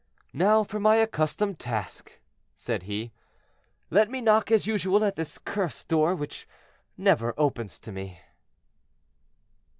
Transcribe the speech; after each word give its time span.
"Now 0.33 0.63
for 0.63 0.79
my 0.79 0.95
accustomed 0.95 1.59
task," 1.59 2.19
said 2.55 2.81
he; 2.89 3.11
"let 3.91 4.09
me 4.09 4.19
knock 4.19 4.49
as 4.51 4.65
usual 4.65 5.03
at 5.05 5.15
this 5.15 5.37
cursed 5.37 5.89
door 5.89 6.15
which 6.15 6.47
never 6.97 7.35
opens 7.37 7.79
to 7.81 7.91
me." 7.91 8.19